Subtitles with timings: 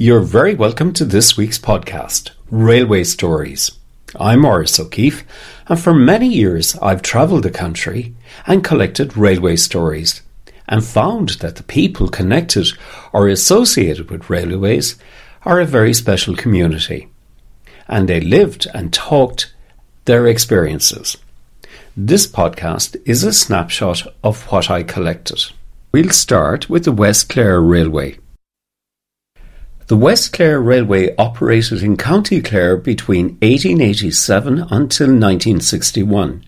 [0.00, 3.72] You're very welcome to this week's podcast, Railway Stories.
[4.14, 5.24] I'm Maurice O'Keefe,
[5.66, 8.14] and for many years I've travelled the country
[8.46, 10.22] and collected railway stories,
[10.68, 12.68] and found that the people connected
[13.12, 14.94] or associated with railways
[15.42, 17.08] are a very special community,
[17.88, 19.52] and they lived and talked
[20.04, 21.16] their experiences.
[21.96, 25.46] This podcast is a snapshot of what I collected.
[25.90, 28.18] We'll start with the West Clare Railway.
[29.88, 36.44] The West Clare Railway operated in County Clare between 1887 until 1961,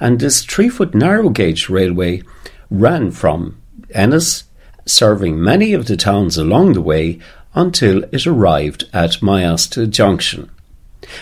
[0.00, 2.22] and this three foot narrow gauge railway
[2.70, 3.62] ran from
[3.94, 4.42] Ennis,
[4.84, 7.20] serving many of the towns along the way
[7.54, 10.50] until it arrived at Moyasta Junction.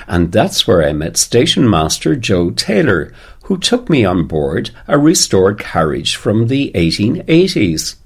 [0.08, 3.12] And that's where I met station master Joe Taylor,
[3.44, 7.96] who took me on board a restored carriage from the 1880s.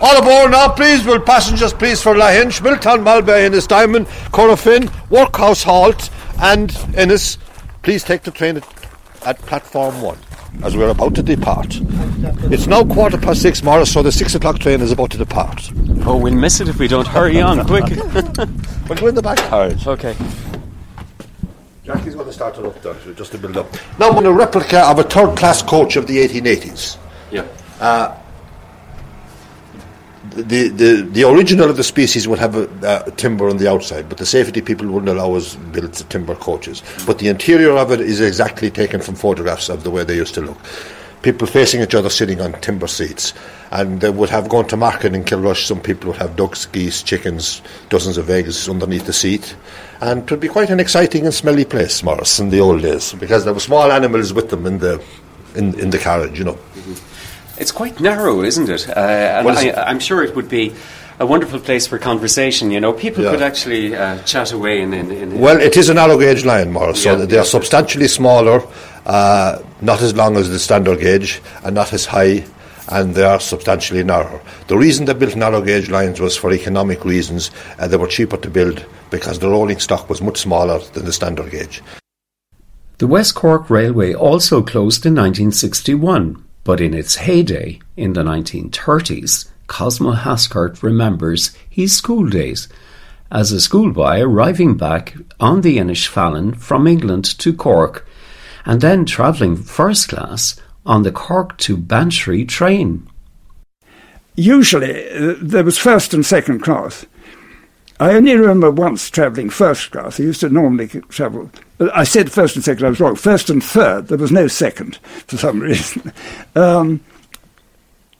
[0.00, 1.04] All aboard now, please.
[1.06, 7.38] Will passengers please for Lahinch, Miltown, Malbay, Ennistymon, Corofin, Workhouse Halt, and Ennis.
[7.82, 8.66] Please take the train at,
[9.24, 10.18] at platform one
[10.62, 11.78] as we're about to depart.
[12.50, 15.70] It's now quarter past six, Maurice, so the six o'clock train is about to depart.
[16.04, 17.84] Oh, we'll miss it if we don't hurry on quick.
[18.88, 19.84] We'll go in the back carriage.
[19.84, 20.14] okay.
[21.84, 23.66] Jackie's going to start it up there, so just to build up.
[23.98, 26.96] Now, I'm on a replica of a third class coach of the 1880s.
[27.32, 27.46] Yeah.
[27.80, 28.16] Uh,
[30.36, 34.08] the, the the original of the species would have a, uh, timber on the outside,
[34.08, 36.82] but the safety people wouldn't allow us build timber coaches.
[37.06, 40.34] But the interior of it is exactly taken from photographs of the way they used
[40.34, 40.58] to look.
[41.22, 43.34] People facing each other sitting on timber seats,
[43.70, 45.66] and they would have gone to market in Kilrush.
[45.66, 49.56] Some people would have ducks, geese, chickens, dozens of eggs underneath the seat,
[50.00, 53.12] and it would be quite an exciting and smelly place, Maurice, in the old days,
[53.14, 55.02] because there were small animals with them in the
[55.56, 56.58] in, in the carriage, you know.
[57.58, 58.88] It's quite narrow, isn't it?
[58.88, 59.78] Uh, and What is I, it?
[59.78, 60.74] I'm sure it would be
[61.18, 62.70] a wonderful place for conversation.
[62.70, 63.30] You know, people Yeah.
[63.32, 64.92] could actually uh, chat away in.
[64.92, 67.44] in, in Well, it is a narrow gauge line, Maurice, so Yeah, they are yeah.
[67.44, 68.62] substantially smaller,
[69.06, 72.44] uh, not as long as the standard gauge, and not as high,
[72.88, 74.40] and they are substantially narrower.
[74.68, 78.36] The reason they built narrow gauge lines was for economic reasons, and they were cheaper
[78.36, 81.82] to build because the rolling stock was much smaller than the standard gauge.
[82.98, 89.48] The West Cork Railway also closed in 1961, but in its heyday, in the 1930s,
[89.68, 92.68] Cosmo Haskard remembers his school days
[93.30, 98.04] as a schoolboy arriving back on the Innisfallen from England to Cork
[98.64, 103.08] and then travelling first class on the Cork to Bantry train.
[104.34, 107.06] usually there was first and second class.
[107.98, 110.20] I only remember once travelling first class.
[110.20, 111.50] I used to normally travel.
[111.94, 112.84] I said first and second.
[112.84, 113.16] I was wrong.
[113.16, 114.08] First and third.
[114.08, 114.96] There was no second
[115.26, 116.12] for some reason.
[116.54, 117.00] Um,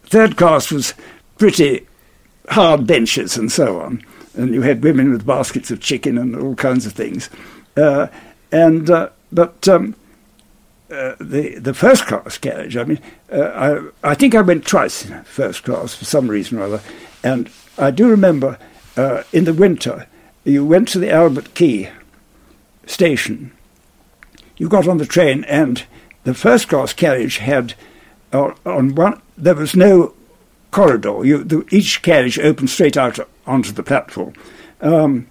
[0.05, 0.95] third class was
[1.39, 1.87] pretty
[2.49, 4.03] hard benches and so on,
[4.35, 7.29] and you had women with baskets of chicken and all kinds of things.
[7.77, 8.07] Uh,
[8.53, 9.95] and uh, but um,
[10.91, 12.77] uh, the the first class carriage.
[12.79, 13.01] I mean,
[13.31, 16.83] uh, I I think I went twice in first class for some reason or other,
[17.23, 18.59] and I do remember
[18.97, 20.07] uh, in the winter
[20.47, 21.91] you went to the Albert Quay
[22.87, 23.51] station.
[24.57, 25.85] You got on the train, and
[26.25, 27.75] the first class carriage had
[28.33, 30.15] uh, on one there was no
[30.71, 31.25] corridor.
[31.25, 34.35] You, the, each carriage opened straight out onto the platform,
[34.81, 35.27] um,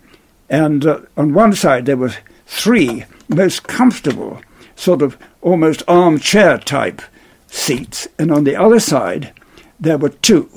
[0.50, 2.14] and uh, on one side there were
[2.46, 4.42] three most comfortable,
[4.76, 7.02] sort of almost armchair type
[7.48, 9.34] seats, and on the other side
[9.80, 10.50] there were two,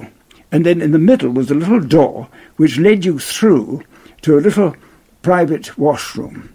[0.50, 3.82] and then in the middle was a little door which led you through
[4.22, 4.74] to a little
[5.22, 6.54] private washroom.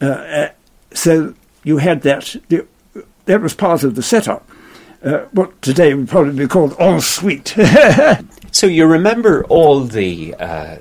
[0.00, 0.48] Uh, uh,
[0.92, 1.34] so
[1.64, 2.36] you had that.
[2.48, 2.66] The,
[3.26, 4.48] that was part of the setup.
[5.04, 7.54] uh, what today would probably be called ensuite.
[8.52, 10.78] so you remember all the uh,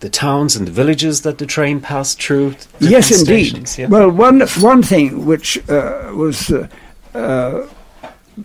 [0.00, 2.54] the towns and the villages that the train passed through?
[2.78, 3.68] Yes, indeed.
[3.76, 3.88] Yeah?
[3.88, 6.68] Well, one one thing which uh, was uh,
[7.14, 7.66] uh,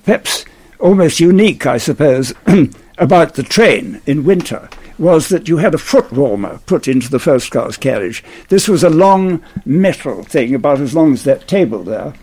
[0.03, 0.45] perhaps
[0.79, 2.33] almost unique, I suppose,
[2.97, 7.19] about the train in winter was that you had a foot warmer put into the
[7.19, 8.23] first class carriage.
[8.49, 12.13] This was a long metal thing, about as long as that table there,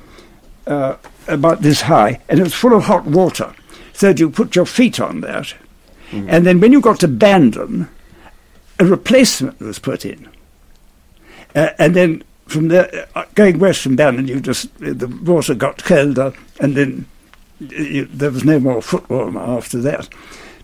[0.67, 0.97] uh,
[1.29, 3.55] about this high, and it was full of hot water.
[3.93, 5.55] So you put your feet on that.
[6.11, 6.27] Mm.
[6.29, 7.89] And then when you got to Bandon,
[8.79, 10.29] a replacement was put in.
[11.55, 15.85] Uh, and then from there, uh, going west from Bandon, you just, the water got
[15.85, 17.07] colder, and then
[17.61, 20.09] you, there was no more foot warmer after that.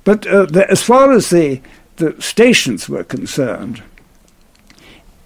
[0.09, 1.61] But uh, the, as far as the
[1.97, 3.83] the stations were concerned,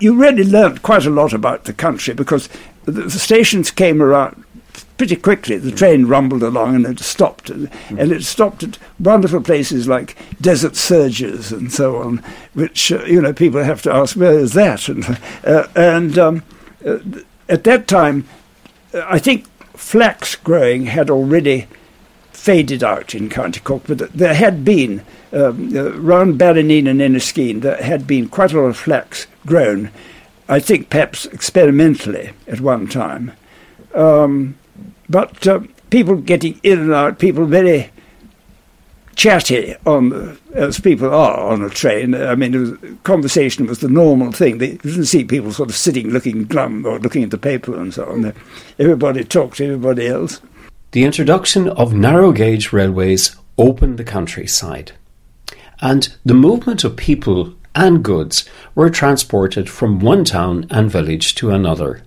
[0.01, 2.49] you really learned quite a lot about the country because
[2.85, 4.43] the, the stations came around
[4.97, 5.57] pretty quickly.
[5.57, 7.49] The train rumbled along and it stopped.
[7.49, 12.21] And, and it stopped at wonderful places like Desertserges and so on,
[12.55, 14.89] which, uh, you know, people have to ask, where is that?
[14.89, 16.43] And, uh, and um,
[16.85, 16.99] uh,
[17.49, 18.27] at that time,
[18.93, 19.47] I think
[19.77, 21.69] flax growing had already
[22.43, 27.61] faded out in County Cork, but there had been, um, uh, around Ballineen and Enniskeane,
[27.61, 29.93] there had been quite a lot of flax grown,
[30.49, 33.31] I think perhaps experimentally at one time.
[33.95, 34.57] Um,
[35.09, 35.61] but uh,
[35.91, 37.93] people getting in and out, people very
[39.15, 42.13] chatty on the, as people are on a train.
[42.13, 42.73] I mean, was,
[43.05, 44.59] conversation was the normal thing.
[44.59, 47.81] They, you didn't see people sort of sitting looking glum or looking at the paper
[47.81, 48.35] and so on.
[48.81, 50.41] Everybody talked to everybody else.
[50.93, 54.93] The introduction of narrow gauge railways opened the countryside,
[55.81, 58.45] and the movement of people and goods
[58.75, 62.03] were transported from one town and village to another.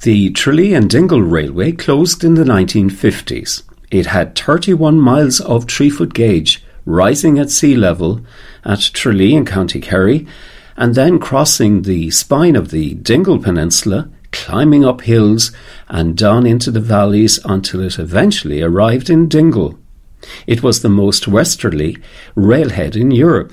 [0.00, 3.62] The Tralee and Dingle Railway closed in the 1950s.
[3.92, 8.20] It had 31 miles of three foot gauge rising at sea level
[8.64, 10.26] at Tralee in County Kerry
[10.76, 15.52] and then crossing the spine of the Dingle Peninsula climbing up hills
[15.88, 19.78] and down into the valleys until it eventually arrived in Dingle.
[20.46, 21.96] It was the most westerly
[22.34, 23.52] railhead in Europe.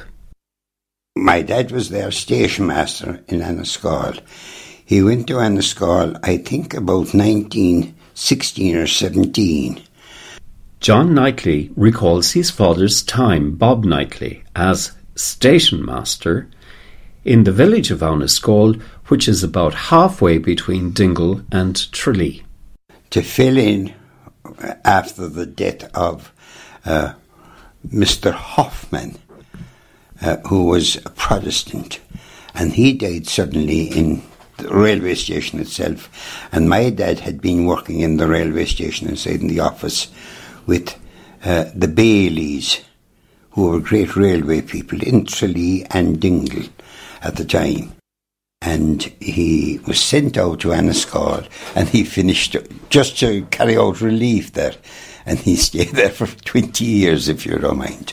[1.15, 4.19] My dad was their station master in Annascaul.
[4.85, 9.81] He went to Annascaul, I think, about 1916 or 17.
[10.79, 16.47] John Knightley recalls his father's time, Bob Knightley, as station master
[17.25, 22.43] in the village of Annascaul, which is about halfway between Dingle and Tralee.
[23.11, 23.93] To fill in
[24.83, 26.33] after the death of
[26.85, 27.13] uh,
[27.87, 28.31] Mr.
[28.31, 29.17] Hoffman,
[30.21, 31.99] uh, who was a Protestant,
[32.53, 34.23] and he died suddenly in
[34.57, 36.09] the railway station itself.
[36.51, 40.07] And my dad had been working in the railway station inside in the office
[40.65, 40.99] with
[41.45, 42.81] uh, the Baileys,
[43.51, 46.63] who were great railway people in Tralee and Dingle
[47.21, 47.96] at the time.
[48.67, 52.57] And he was sent out to Annascaul and he finished
[52.89, 54.75] just to carry out relief there.
[55.25, 58.11] And he stayed there for 20 years, if you don't mind.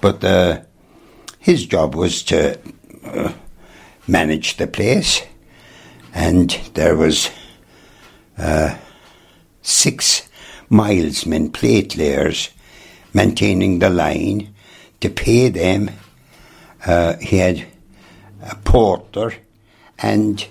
[0.00, 0.60] But uh,
[1.40, 2.60] his job was to
[3.04, 3.32] uh,
[4.06, 5.20] manage the place.
[6.14, 7.30] And there was
[8.38, 8.78] uh,
[9.62, 10.28] six
[10.68, 12.50] milesmen, plate layers,
[13.12, 14.54] maintaining the line.
[15.00, 15.90] To pay them,
[16.86, 17.66] uh, he had
[18.42, 19.32] a porter,
[19.98, 20.46] and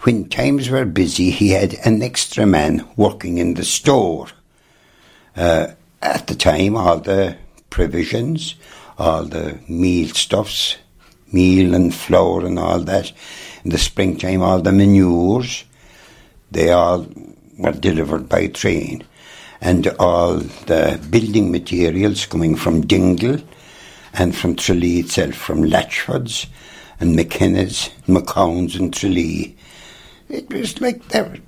[0.00, 4.28] when times were busy, he had an extra man working in the store.
[5.36, 5.68] Uh,
[6.00, 7.36] at the time, all the
[7.70, 8.54] provisions,
[8.98, 10.76] all the meal stuffs,
[11.32, 13.12] meal and flour and all that.
[13.64, 15.64] In the springtime, all the manures,
[16.50, 17.06] they all
[17.58, 19.04] were delivered by train.
[19.60, 23.40] And all the building materials coming from Dingle
[24.14, 26.46] and from Tralee itself, from Latchford's
[27.00, 29.56] and McKenna's, McCown's and Tralee.
[30.28, 31.40] It was like the,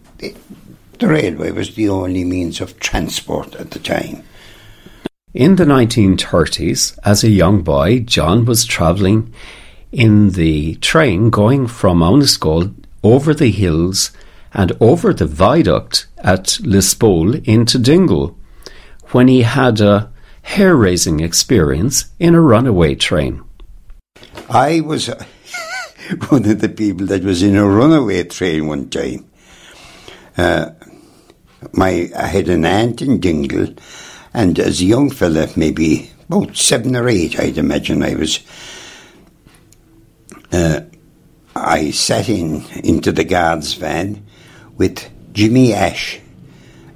[0.98, 4.22] the railway was the only means of transport at the time.
[5.32, 9.32] In the 1930s, as a young boy, John was travelling
[9.92, 14.10] in the train going from Annascaul over the hills
[14.52, 18.36] and over the viaduct at Lispole into Dingle
[19.10, 20.10] when he had a
[20.42, 23.42] hair raising experience in a runaway train.
[24.48, 25.10] I was
[26.28, 29.24] one of the people that was in a runaway train one time.
[30.36, 30.70] Uh,
[31.72, 33.74] my I had an aunt in Dingle,
[34.32, 38.40] and as a young fella, maybe about seven or eight, I'd imagine I was.
[40.52, 40.80] Uh,
[41.54, 44.24] I sat in into the guard's van
[44.76, 46.18] with Jimmy Ash,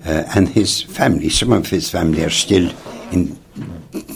[0.06, 2.72] uh, and his family, some of his family are still
[3.12, 3.38] in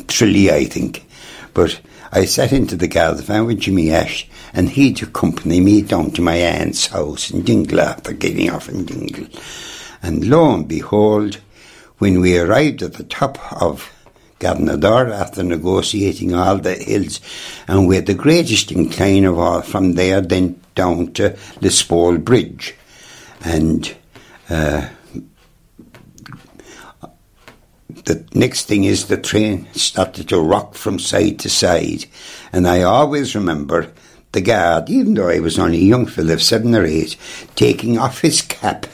[0.09, 1.07] Tralee, I think.
[1.55, 1.81] But
[2.13, 6.37] I set into the garden with Jimmy Ash, and he'd accompany me down to my
[6.37, 9.27] aunt's house in Dingle after getting off in Dingle.
[10.03, 11.41] And lo and behold,
[11.99, 13.93] when we arrived at the top of
[14.41, 17.21] Garrynadur after negotiating all the hills,
[17.67, 22.75] and we had the greatest incline of all from there then down to Lispole Bridge.
[23.45, 23.95] And
[24.49, 24.89] uh,
[28.09, 32.07] the next thing is the train started to rock from side to side.
[32.53, 33.93] And I always remember
[34.33, 37.17] the guard, even though I was only a young fellow of seven or eight,
[37.55, 38.87] taking off his cap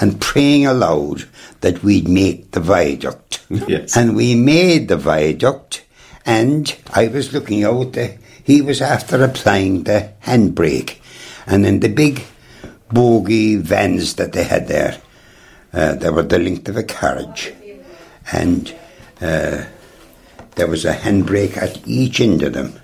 [0.00, 1.28] and praying aloud
[1.60, 3.44] that we'd make the viaduct.
[3.50, 3.96] Yes.
[3.96, 5.84] And we made the viaduct,
[6.24, 8.18] and I was looking out there.
[8.42, 11.00] He was after applying the handbrake.
[11.46, 12.24] And in the big
[12.90, 15.00] bogie vans that they had there,
[15.74, 17.52] uh, they were the length of a carriage.
[18.32, 18.74] And
[19.20, 19.64] uh,
[20.54, 22.80] there was a handbrake at each end of them.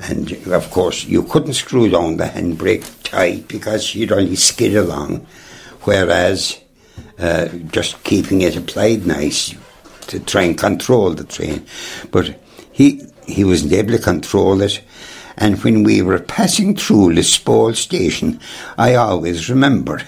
[0.00, 5.26] And of course, you couldn't screw down the handbrake tight because you'd only skid along.
[5.82, 6.60] Whereas,
[7.18, 9.54] uh, just keeping it applied nice
[10.08, 11.66] to try and control the train.
[12.10, 12.38] But
[12.72, 14.80] he he wasn't able to control it.
[15.36, 18.40] And when we were passing through Lispole station,
[18.76, 20.02] I always remember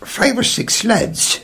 [0.00, 1.40] five or six lads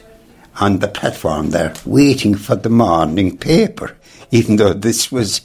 [0.61, 3.97] on the platform there waiting for the morning paper,
[4.31, 5.41] even though this was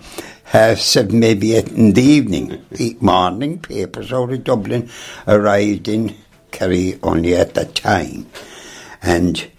[0.44, 2.64] half seven, maybe eight in the evening.
[2.70, 4.90] The morning papers out of Dublin
[5.26, 6.14] arrived in
[6.50, 8.26] Kerry only at that time.
[9.02, 9.50] And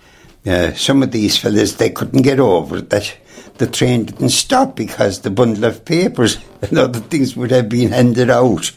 [0.45, 3.17] uh, some of these fellas, they couldn't get over that
[3.57, 7.91] the train didn't stop because the bundle of papers and other things would have been
[7.91, 8.71] handed out.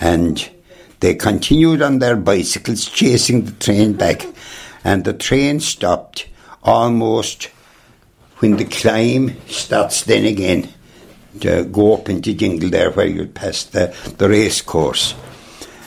[0.00, 0.50] And
[1.00, 4.26] they continued on their bicycles chasing the train back
[4.84, 6.26] and the train stopped
[6.62, 7.44] almost
[8.38, 10.68] when the climb starts then again
[11.40, 15.14] to go up into Dingle there where you pass the, the race course.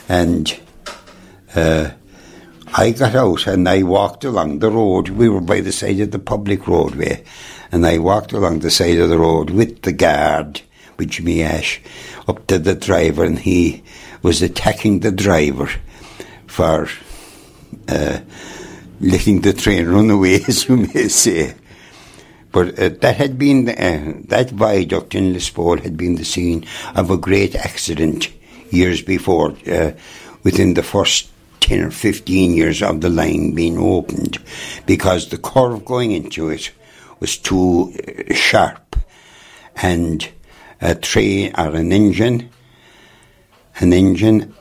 [0.08, 0.58] And
[1.54, 1.90] uh,
[2.74, 5.08] I got out and I walked along the road.
[5.10, 7.24] We were by the side of the public roadway.
[7.70, 10.62] And I walked along the side of the road with the guard,
[10.96, 11.80] with Jimmy Ash,
[12.26, 13.82] up to the driver, and he
[14.22, 15.70] was attacking the driver
[16.46, 16.88] for
[17.88, 18.20] uh,
[19.00, 21.54] letting the train run away, as you may say.
[22.52, 27.10] But uh, that had been, uh, that viaduct in Lispole had been the scene of
[27.10, 28.32] a great accident
[28.70, 29.92] years before, uh,
[30.42, 34.38] within the first 10 or 15 years of the line being opened,
[34.86, 36.70] because the curve going into it
[37.20, 38.96] was too uh, sharp.
[39.76, 40.26] And
[40.80, 42.50] a train or an engine,
[43.78, 44.54] an engine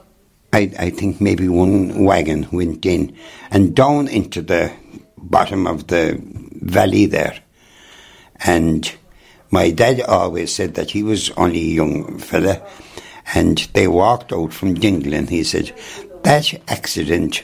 [0.55, 3.13] I, I think maybe one wagon went in
[3.51, 4.71] and down into the
[5.17, 6.17] bottom of the
[6.62, 7.38] valley there.
[8.45, 8.89] And
[9.51, 12.65] my dad always said that he was only a young fella,
[13.33, 15.74] and they walked out from Dingle, and he said
[16.24, 17.43] that accident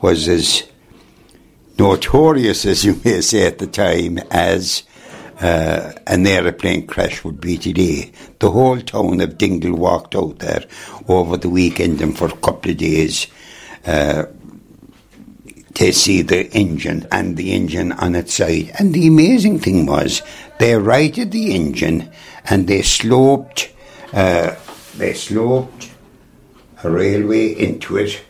[0.00, 0.62] was as
[1.78, 4.82] notorious as you may say at the time as
[5.40, 8.12] uh, an aeroplane crash would be today.
[8.38, 10.64] The whole town of Dingle walked out there
[11.08, 13.26] over the weekend and for a couple of days
[13.86, 14.24] uh,
[15.74, 18.72] to see the engine and the engine on its side.
[18.78, 20.22] And the amazing thing was
[20.58, 22.10] they righted the engine
[22.46, 23.70] and they sloped,
[24.12, 24.56] uh,
[24.96, 25.90] they sloped
[26.82, 28.22] a railway into it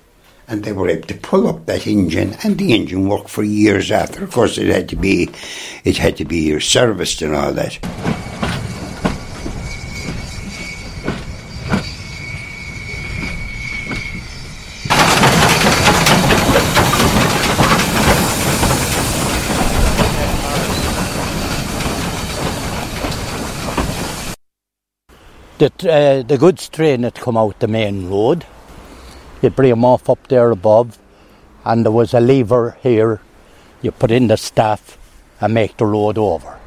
[0.49, 3.91] and they were able to pull up that engine, and the engine worked for years
[3.91, 4.23] after.
[4.25, 5.29] Of course, it had to be,
[5.85, 7.79] it had to be serviced and all that.
[25.59, 28.45] The, uh, the goods train had come out the main road
[29.43, 30.99] you bring them off up there above,
[31.65, 33.21] and there was a lever here.
[33.83, 34.99] You put in the staff
[35.41, 36.59] and make the road over.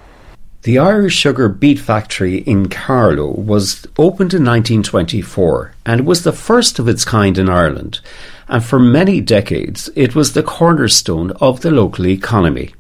[0.64, 6.80] The Irish Sugar Beet Factory in Carlow was opened in 1924 and was the first
[6.80, 8.02] of its kind in Ireland.
[8.50, 12.74] And for many decades, it was the cornerstone of the local economy.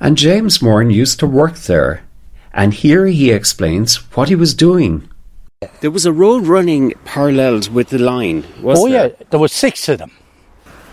[0.00, 2.02] And James Moran used to work there,
[2.52, 5.08] and here he explains what he was doing.
[5.80, 9.08] There was a road running parallels with the line, was oh, there?
[9.08, 10.10] yeah, there were six of them.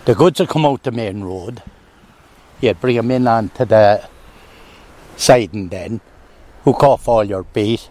[0.05, 1.61] The goods would come out the main road.
[2.61, 4.07] You'd bring them in onto the
[5.17, 5.99] siding then,
[6.63, 7.89] hook off all your beet,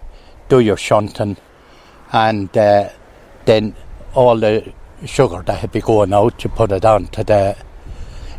[0.49, 1.37] do your shunting,
[2.11, 2.89] and uh,
[3.45, 3.77] then
[4.15, 4.73] all the
[5.05, 7.55] sugar that had been going out, you put it onto the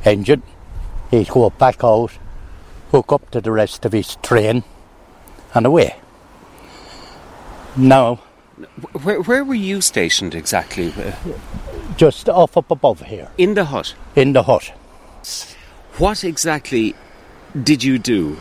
[0.05, 0.41] engine.
[1.11, 2.17] He'd go back out,
[2.89, 4.63] hook up to the rest of his train,
[5.53, 5.97] and away.
[7.75, 8.19] Now,
[9.01, 10.93] Where, where were you stationed exactly?
[11.97, 13.95] Just off up above here, In the hut.
[14.15, 14.71] in the hut.
[15.97, 16.95] What exactly
[17.63, 18.37] did you do?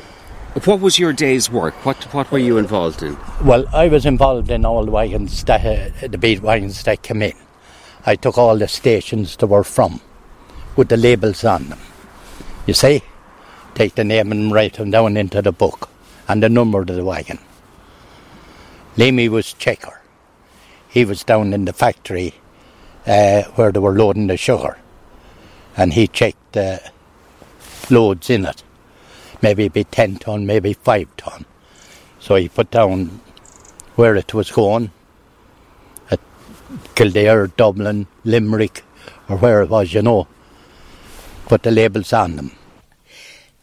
[0.64, 1.74] What was your day's work?
[1.86, 3.16] What what were you involved in?
[3.42, 7.22] Well, I was involved in all the wagons that uh, the beat wagons that came
[7.22, 7.32] in.
[8.04, 10.00] I took all the stations they were from,
[10.76, 11.78] with the labels on them.
[12.66, 13.02] You see,
[13.74, 15.88] take the name and write them down into the book,
[16.28, 17.38] and the number of the wagon.
[18.96, 20.00] Leamy was checker.
[20.88, 22.34] He was down in the factory
[23.06, 24.76] uh, where they were loading the sugar,
[25.76, 26.80] and he checked the
[27.90, 28.62] loads in it.
[29.40, 31.46] Maybe it'd be ten ton, maybe five ton.
[32.20, 33.20] So he put down
[33.96, 34.90] where it was going
[36.10, 36.20] at
[36.94, 38.84] Kildare, Dublin, Limerick,
[39.28, 40.28] or where it was, you know.
[41.46, 42.52] Put the labels on them.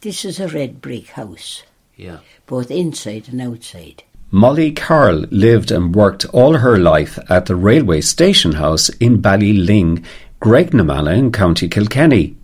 [0.02, 1.64] This is a red brick house,
[1.96, 2.20] Yeah.
[2.46, 4.04] both inside and outside.
[4.32, 10.06] Molly Carroll lived and worked all her life at the railway station house in Ballyling,
[10.40, 12.36] Graiguenamanagh in County Kilkenny.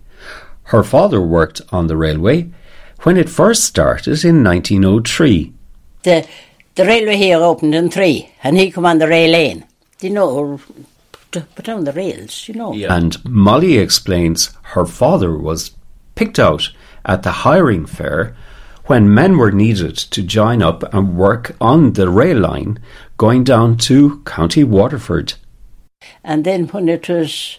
[0.64, 2.50] Her father worked on the railway
[3.02, 5.52] when it first started in 1903.
[6.02, 6.26] The
[6.74, 9.64] the railway here opened in three, and he come on the rail lane.
[10.00, 10.60] You know,
[11.32, 12.48] to put down the rails.
[12.48, 12.74] You know.
[12.74, 15.70] And Molly explains her father was
[16.16, 16.70] picked out
[17.04, 18.36] at the hiring fair
[18.86, 22.78] when men were needed to join up and work on the rail line
[23.16, 25.34] going down to County Waterford.
[26.22, 27.58] And then when it was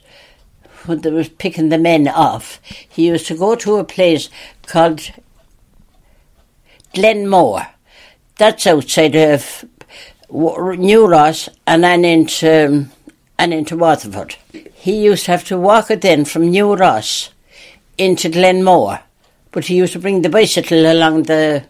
[0.86, 4.30] when they was picking the men off, he used to go to a place
[4.66, 5.12] called
[6.94, 7.68] Glenmore.
[8.38, 9.66] That's outside of
[10.32, 12.88] New Ross and then into
[13.38, 14.36] and into Waterford.
[14.74, 17.32] He used to have to walk it then from New Ross
[17.98, 19.00] into Glenmore,
[19.58, 21.64] but he used to bring the bicycle along the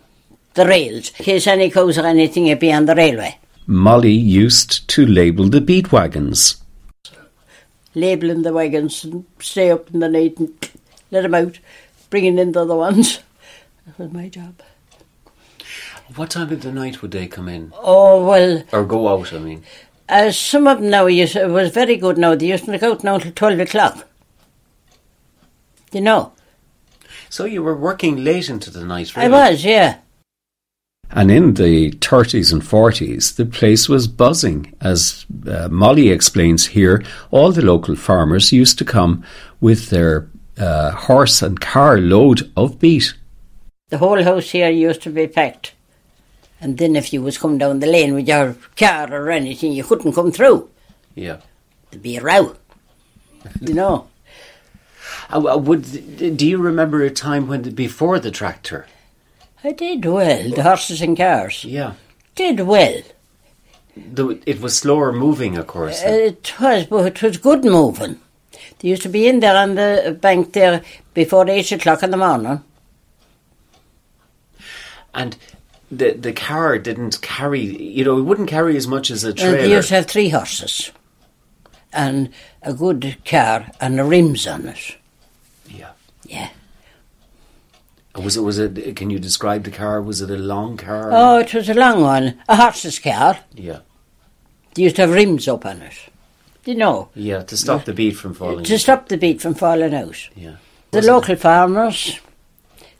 [0.55, 3.39] the rails in case any cows or anything would be on the railway.
[3.65, 6.57] Molly used to label the beat wagons.
[7.95, 10.69] labelling the wagons and stay up in the night and
[11.11, 11.59] let them out,
[12.09, 13.19] bringing in the other ones.
[13.85, 14.61] That was my job.
[16.13, 19.31] What time of the night would they come in Oh, well, or go out?
[19.31, 19.63] I mean,
[20.09, 22.35] uh, some of them now used, it was very good now.
[22.35, 24.05] They used to go out now till 12 o'clock.
[25.93, 26.33] You know?
[27.29, 29.17] So you were working late into the night.
[29.17, 29.99] I was, yeah.
[31.09, 34.73] And in the 30s and 40s, the place was buzzing.
[34.81, 39.23] As uh, Molly explains here, all the local farmers used to come
[39.61, 43.13] with their uh, horse and car load of beet.
[43.89, 45.73] The whole house here used to be packed.
[46.59, 49.83] And then if you was coming down the lane with your car or anything, you
[49.83, 50.69] couldn't come through.
[51.15, 51.37] Yeah.
[51.91, 52.55] There'd be a row.
[53.61, 54.07] you know?
[55.31, 58.87] Uh, uh, would do you remember a time when before the tractor?
[59.63, 61.65] I did well, the horses and cars.
[61.65, 61.93] Yeah.
[62.35, 63.01] Did well.
[63.95, 66.01] The, it was slower moving, of course.
[66.03, 68.19] It was, but it was good moving.
[68.79, 70.83] They used to be in there on the bank there
[71.15, 72.63] before eight o'clock in the morning.
[75.13, 75.35] and
[75.91, 77.61] the the car didn't carry.
[77.61, 79.57] You know, it wouldn't carry as much as a trailer.
[79.57, 80.91] they used to have three horses
[81.91, 82.29] and
[82.61, 84.97] a good car and the rims on it.
[85.69, 85.91] yeah.
[86.25, 86.49] Yeah.
[88.17, 88.41] Was it?
[88.41, 88.95] Was it?
[88.95, 90.01] Can you describe the car?
[90.01, 91.09] Was it a long car?
[91.11, 93.39] Oh, it was a long one, a horse's car.
[93.53, 93.79] Yeah.
[94.73, 95.93] They used to have rims up on it.
[96.65, 97.09] You know?
[97.15, 97.43] Yeah.
[97.43, 98.65] To stop the beat from falling.
[98.65, 100.29] To stop the beat from falling out.
[100.35, 100.57] Yeah.
[100.91, 102.19] The local farmers,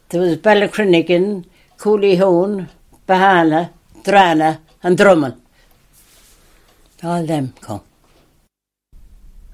[0.09, 1.45] there was Ballacrinigan,
[1.77, 2.69] Cooleyhoon,
[3.07, 3.71] Bahana,
[4.03, 5.41] Drana and Drummond.
[7.03, 7.81] All them come.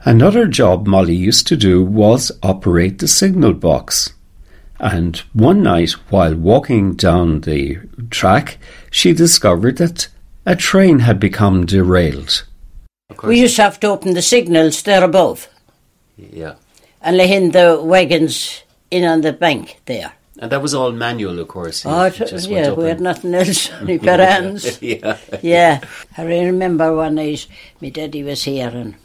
[0.06, 4.14] Another job Molly used to do was operate the signal box.
[4.84, 7.78] And one night, while walking down the
[8.10, 8.58] track,
[8.92, 10.10] she discovered that
[10.46, 12.44] a train had become derailed.
[13.24, 15.48] We used to have to open the signals there above
[16.18, 16.56] Yeah.
[17.02, 20.12] and lay in the wagons in on the bank there.
[20.40, 21.86] And that was all manual, of course.
[21.86, 24.82] Oh, It it, just yeah, we had nothing else, only pair hands.
[24.82, 25.18] yeah.
[25.42, 25.80] Yeah,
[26.18, 27.48] I remember one night
[27.80, 28.96] my daddy was here and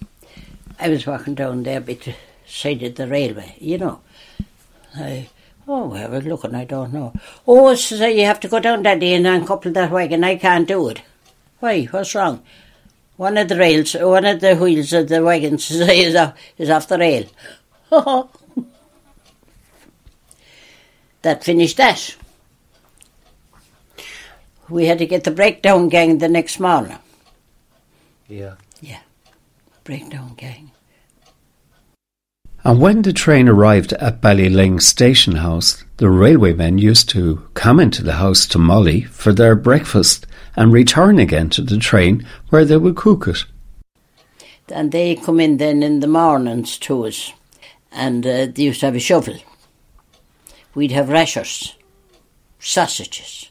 [0.81, 4.01] I was walking down there beside the railway, you know.
[4.97, 5.29] I,
[5.69, 7.13] oh, I was looking, I don't know.
[7.47, 10.25] Oh, I, you have to go down, daddy, and uncouple that wagon.
[10.25, 11.03] I can't do it.
[11.61, 12.43] Why, what's wrong?
[13.17, 16.89] One of the rails, one of the wheels of the wagon is, off, is off
[16.89, 17.25] the rail.
[21.23, 22.17] that finished that.
[24.69, 26.99] We had to get the breakdown gang the next morning.
[28.29, 28.55] Yeah.
[28.81, 29.01] Yeah,
[29.85, 30.68] breakdown gang.
[32.69, 38.03] And when the train arrived at Ballyling station house, the railwaymen used to come into
[38.03, 42.77] the house to Molly for their breakfast and return again to the train where they
[42.77, 43.47] would cook it.
[44.71, 47.33] And they come in then in the mornings to us,
[47.91, 49.39] and uh, they used to have a shovel.
[50.75, 51.75] We'd have rashers,
[52.59, 53.49] sausages.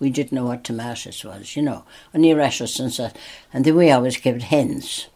[0.00, 1.84] We didn't know what tomatoes was, you know,
[2.14, 3.10] only rashers and so.
[3.52, 5.08] And then we always kept hens.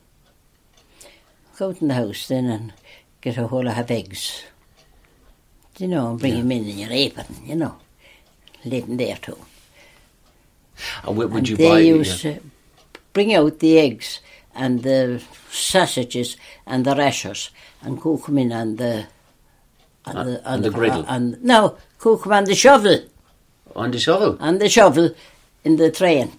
[1.57, 2.75] Go out in the house then and
[3.23, 4.43] get a whole lot of eggs.
[5.79, 7.77] You know, and bring them in in your apron, you know.
[8.65, 9.39] Leave them there too.
[11.05, 12.35] And would, would and you they buy used yeah.
[12.35, 12.41] to
[13.15, 14.21] bring out the eggs
[14.55, 19.07] and the sausages and the rashers and cook them in on the
[20.05, 21.05] on Uh, the on the griddle?
[21.07, 22.99] on, no, cook them on the shovel
[23.75, 24.37] on the shovel?
[24.41, 25.15] on the shovel
[25.65, 26.33] in the train.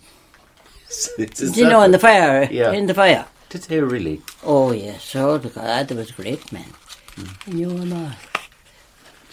[1.18, 2.72] Is Do you know, in the fire, Yeah.
[2.72, 3.26] in the fire.
[3.54, 4.20] Did they really?
[4.44, 6.74] Oh yes, oh the God, that was great man.
[7.16, 7.26] Hmm.
[7.46, 8.12] I knew him all.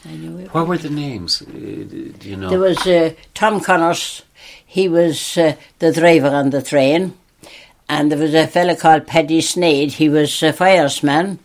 [0.04, 0.48] I knew him.
[0.50, 1.40] What were the names?
[1.40, 2.50] Uh, do you know?
[2.50, 4.20] There was uh, Tom Connors.
[4.66, 7.14] He was uh, the driver on the train.
[7.88, 9.92] And there was a fella called Paddy Sneed.
[9.92, 11.38] He was a fireman.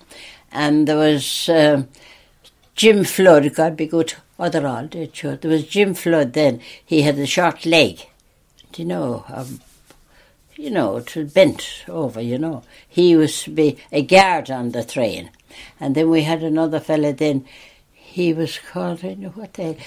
[0.52, 1.84] And there was uh,
[2.76, 3.56] Jim Flood.
[3.56, 4.16] God be good.
[4.38, 5.38] They're all sure.
[5.38, 6.60] There was Jim Flood then.
[6.86, 8.02] He had a short leg.
[8.74, 9.24] Do you know?
[9.30, 9.62] Um,
[10.58, 12.64] you know, to bent over, you know.
[12.88, 15.32] He used to be a guard on the train.
[15.80, 17.46] And then we had another fella then.
[17.94, 19.78] He was called, I know what they,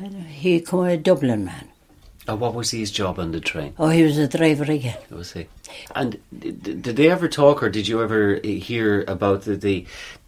[0.00, 1.68] I know, he come a Dublin man.
[2.26, 3.74] Uh, what was his job on the train?
[3.78, 4.96] Oh, he was a driver again.
[5.10, 5.46] Was he?
[5.94, 9.84] And did, did they ever talk, or did you ever hear about the, the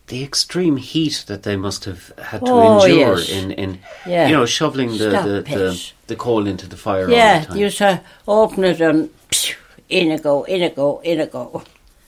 [0.09, 3.29] the extreme heat that they must have had to Oh, endure yes.
[3.29, 4.29] in, in Yeah.
[4.29, 7.57] you know shoveling the the, the, the coal into the fire all yeah, the time?
[7.57, 9.57] you used to open it and phew,
[9.88, 11.62] in it go, in it go, in it go.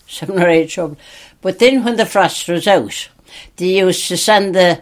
[0.07, 0.97] Seven or eight shovel.
[1.43, 3.09] But then when the frost was out,
[3.57, 4.81] they used to sand the,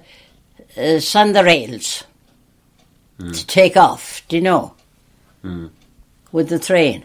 [0.76, 2.04] uh, sand the rails
[3.18, 4.74] to take off, do you know,
[5.44, 5.70] Mm.
[6.32, 7.04] with the train.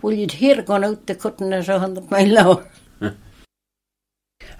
[0.00, 2.66] Well, you'd hear it going out the cutting at a hundred mile an hour.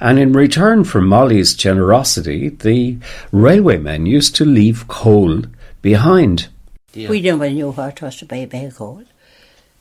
[0.01, 2.97] And in return for Molly's generosity, the
[3.33, 5.43] railwaymen used to leave coal
[5.81, 6.49] behind.
[6.93, 7.09] Yeah.
[7.09, 9.05] We never knew what it was to buy a bag coal.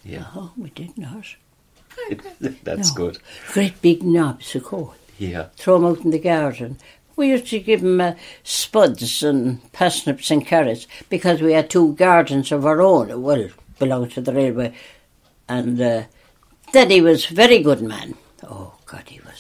[0.05, 0.25] Yeah.
[0.35, 1.25] Oh, we did not.
[2.63, 2.95] That's No.
[2.95, 3.17] good.
[3.53, 4.95] Great big knobs of coal.
[5.17, 5.47] Yeah.
[5.55, 6.77] throw them out in the garden.
[7.15, 11.93] We used to give them uh, spuds and parsnips and carrots because we had two
[11.93, 13.21] gardens of our own.
[13.21, 14.73] Well, belonged to the railway,
[15.47, 16.03] and uh,
[16.71, 18.15] Daddy was a very good man.
[18.43, 19.30] Oh God, he was a good man.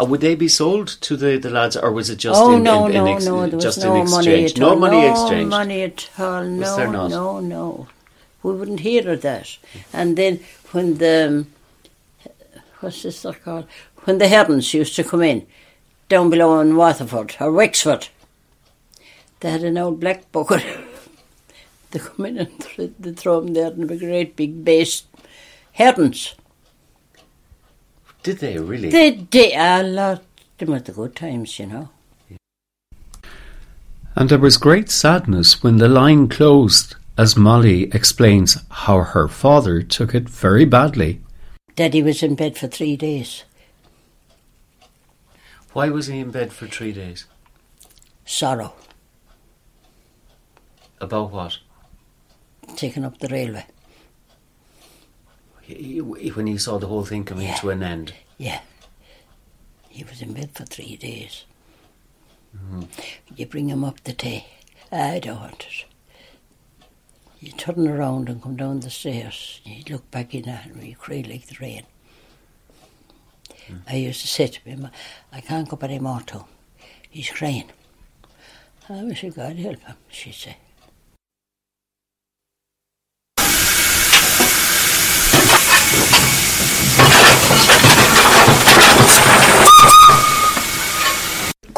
[0.00, 2.62] Uh, would they be sold to the, the lads, or was it just oh in,
[2.62, 4.58] no, in, in no, ex- no, was just no in money exchange?
[4.58, 4.76] no all.
[4.76, 5.42] money exchange.
[5.42, 6.44] no money at all.
[6.44, 7.10] No, there not?
[7.10, 7.88] no, no.
[8.42, 9.56] We wouldn't hear of that.
[9.92, 10.40] And then
[10.72, 11.46] when the
[12.80, 13.66] what's this they're called?
[14.04, 15.46] When the herons used to come in
[16.08, 18.08] down below in Waterford or Wexford,
[19.40, 20.64] they had an old black bucket.
[21.90, 25.04] they come in and th- they throw them there in a great big base.
[25.72, 26.34] Herons.
[28.22, 28.90] Did they really?
[28.90, 30.22] They did a lot.
[30.58, 31.88] Them were the good times, you know.
[34.14, 39.82] And there was great sadness when the line closed, as Molly explains how her father
[39.82, 41.20] took it very badly.
[41.74, 43.44] Daddy was in bed for three days.
[45.72, 47.24] Why was he in bed for three days?
[48.26, 48.74] Sorrow.
[51.00, 51.58] About what?
[52.76, 53.66] Taking up the railway.
[55.76, 57.56] He- he- when he saw the whole thing coming Yeah.
[57.56, 58.14] to an end.
[58.38, 58.60] Yeah.
[59.88, 61.44] He was in bed for three days.
[62.56, 62.88] Mhm.
[63.36, 64.44] You bring him up the tea.
[64.90, 65.84] I don't want it.
[67.40, 69.60] You turn around and come down the stairs.
[69.64, 71.86] You look back in at him and you cry like the rain.
[73.86, 74.88] I used to say to him,
[75.32, 76.06] I can't go to him.
[77.10, 77.70] He's crying.
[78.88, 80.56] I wish God help him, she said.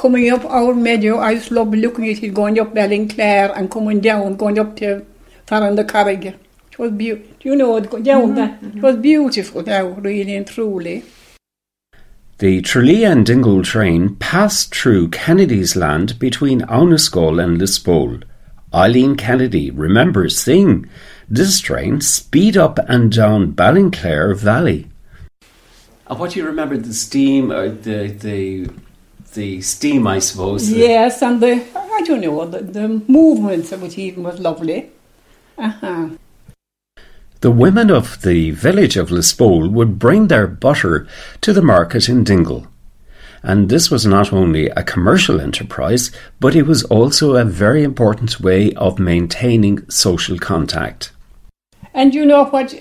[0.04, 4.00] Coming up our meadow, I just love looking at it going up Bellinclair and coming
[4.00, 5.02] down, going up to
[5.46, 6.32] Farron Carriger.
[6.32, 6.72] Mm-hmm.
[6.72, 7.36] It was beautiful.
[7.40, 8.62] You know, it go down that.
[8.62, 11.04] It was beautiful now, really and truly.
[12.36, 18.24] The Tralee and Dingle train passed through Kennedy's land between Annascaul and Lispole.
[18.74, 20.86] Eileen Kennedy remembers seeing
[21.30, 24.86] this train speed up and down Ballinclair Valley.
[26.06, 26.76] And what do you remember?
[26.76, 28.68] The steam, or the the
[29.34, 30.68] the steam, I suppose.
[30.70, 34.90] the- Yes, and the, I don't know, the, the movements of it even was lovely.
[35.58, 36.08] Uh-huh.
[37.40, 41.06] The women of the village of Lispole would bring their butter
[41.42, 42.66] to the market in Dingle.
[43.46, 48.40] and this was not only a commercial enterprise, but it was also a very important
[48.40, 51.12] way of maintaining social contact.
[51.92, 52.72] And you know what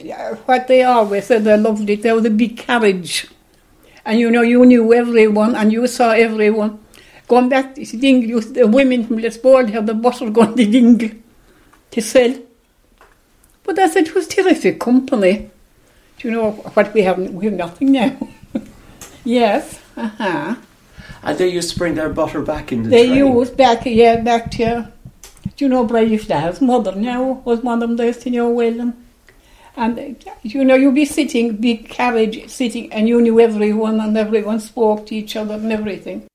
[0.45, 3.27] what they always said, they loved it, there was a big carriage.
[4.05, 6.79] And you know, you knew everyone and you saw everyone.
[7.27, 11.11] Going back to Dingle, the women from Lispole had the butter going to Dingle
[11.91, 12.35] to sell.
[13.63, 15.49] But said it was terrific company.
[16.17, 17.17] Do you know what we have?
[17.17, 18.17] We have nothing now.
[19.23, 20.55] yes, uh-huh.
[21.23, 23.17] And they used to bring their butter back in the They train.
[23.17, 24.91] used back, yeah, back to,
[25.55, 28.93] do you know, British Dad's mother now was one of them there to know well.
[29.75, 34.17] And, and you know, you'd be sitting, big carriage sitting, and you knew everyone, and
[34.17, 36.27] everyone spoke to each other and everything.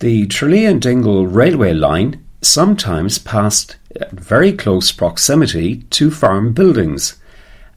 [0.00, 7.20] The Tralee and Dingle railway line sometimes passed at very close proximity to farm buildings,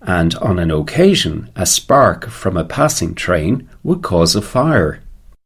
[0.02, 5.02] and on an occasion a spark from a passing train would cause a fire.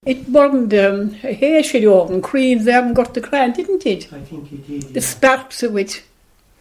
[0.06, 4.14] It burned um, hay shed oven, creams there and got the crown, didn't it?
[4.14, 4.94] I think it did.
[4.94, 6.04] The sparks of it.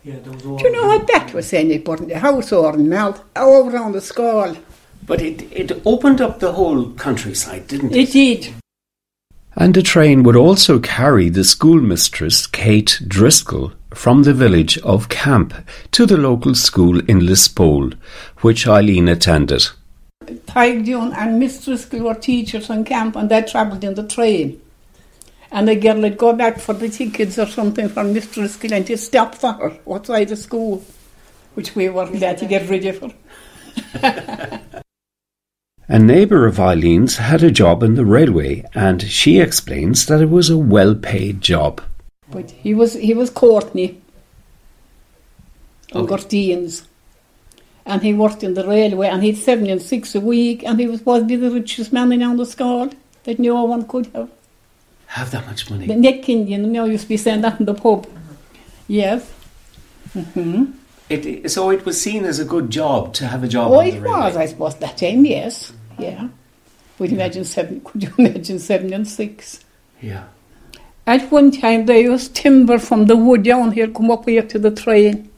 [0.04, 1.70] Yeah, those Do you know what that was saying?
[1.70, 4.54] It burned the house over and melt over on the skull.
[5.06, 8.08] But it, it opened up the whole countryside, didn't it?
[8.08, 8.54] It did.
[9.56, 15.54] And the train would also carry the schoolmistress Kate Driscoll from the village of Camp
[15.92, 17.94] to the local school in Lispole,
[18.40, 19.68] which Eileen attended.
[20.26, 24.60] Tigdune and Miss Mistress were teachers in camp and they travelled in the train.
[25.50, 28.86] And the girl would go back for the tickets or something from Mistress Gill and
[28.86, 30.84] to stop for her outside the school,
[31.54, 34.60] which we were glad to get rid of her.
[35.86, 40.30] A neighbour of Eileen's had a job in the railway, and she explains that it
[40.30, 41.82] was a well paid job.
[42.30, 44.00] But he was he was Courtney
[45.94, 46.06] Okay.
[46.06, 46.86] Gortines.
[47.86, 50.86] And he worked in the railway and he'd seven and six a week and he
[50.86, 52.90] was to the richest man in the school
[53.24, 54.30] that no one could have.
[55.14, 55.86] Have that much money.
[55.86, 58.04] The neck Indian, you know, used to be saying that in the pub.
[58.88, 59.30] Yes.
[60.12, 60.64] hmm
[61.08, 63.86] It, so it was seen as a good job to have a job Oh, on
[63.86, 64.10] it railway.
[64.10, 65.72] was, I suppose, that time, yes.
[66.00, 66.28] Yeah.
[66.98, 69.60] Would you imagine seven, could you imagine seven and six?
[70.00, 70.24] Yeah.
[71.06, 74.58] At one time, they used timber from the wood down here come up here to
[74.58, 75.30] the train.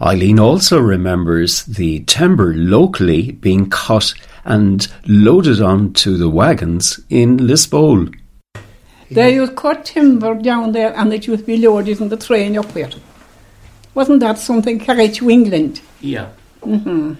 [0.00, 8.14] Eileen also remembers the timber locally being cut and loaded onto the wagons in Lispole.
[9.10, 12.58] They used cut timber down there and it used to be loaded in the train
[12.58, 12.90] up here.
[13.94, 15.80] Wasn't that something carried to England?
[16.00, 16.28] Yeah.
[16.62, 17.14] hmm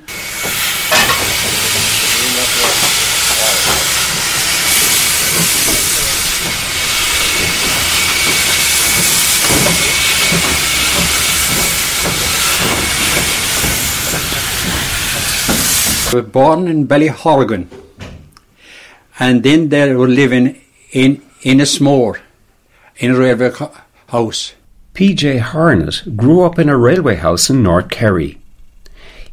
[16.12, 17.66] were born in Ballyhorgan.
[19.18, 20.61] And then they were living
[20.92, 22.20] in Innismore,
[22.96, 23.51] in a railway
[24.09, 24.55] house.
[24.94, 28.40] PJ Harnett grew up in a railway house in North Kerry.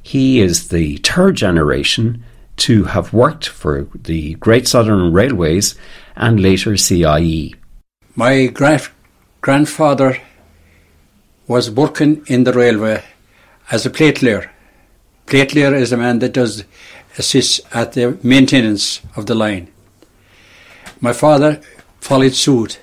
[0.01, 2.23] He is the third generation
[2.57, 5.75] to have worked for the Great Southern Railways
[6.15, 6.77] and later.
[6.77, 7.55] CIE.
[8.15, 8.89] My grand-
[9.41, 10.21] grandfather
[11.47, 13.03] was working in the railway
[13.71, 14.49] as a platelayer.
[15.25, 16.63] Platelayer is a man that does
[17.17, 19.67] assist at the maintenance of the line.
[21.01, 21.61] My father
[22.05, 22.79] followed suit.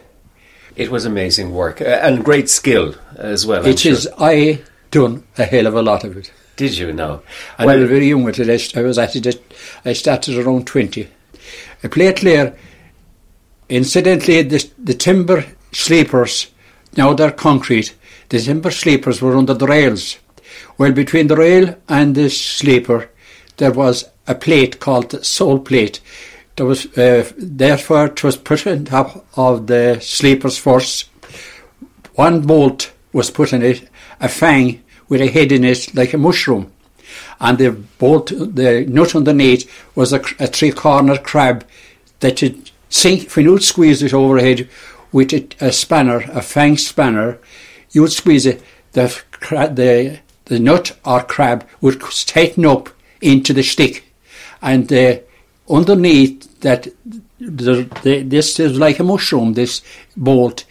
[0.75, 3.65] It was amazing work uh, and great skill as well.
[3.65, 4.09] It is.
[4.19, 6.33] I done a hell of a lot of it.
[6.57, 7.23] Did you know?
[7.59, 8.77] I was very young with it.
[8.77, 9.55] I was at it.
[9.85, 11.09] I started around twenty.
[11.85, 12.57] A platelayer.
[13.69, 16.53] Incidentally, the, the timber sleepers
[16.97, 17.95] now they're concrete.
[18.29, 20.19] The timber sleepers were under the rails.
[20.79, 23.11] Well, between the rail and the sleeper,
[23.57, 26.01] there was a plate called the sole plate.
[26.57, 31.09] There was uh, therefore it was put on top of the sleepers first.
[32.15, 33.89] One bolt was put in it,
[34.21, 36.71] a fang with a head in it like a mushroom,
[37.41, 41.67] and the bolt, the nut underneath was a, a three-corner crab
[42.21, 44.69] that you sink when you would squeeze it overhead
[45.11, 47.39] with a, a spanner, a fang spanner.
[47.93, 48.63] You would squeeze it,
[48.93, 52.91] the the the nut or crab would tighten up
[53.23, 54.05] into the stick,
[54.61, 55.17] and uh,
[55.73, 56.89] underneath that,
[57.41, 59.55] the, the, this is like a mushroom.
[59.55, 59.83] This
[60.17, 60.65] bolt,